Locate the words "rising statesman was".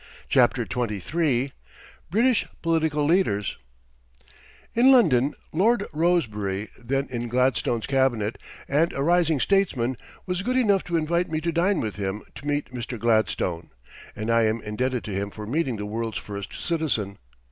9.03-10.41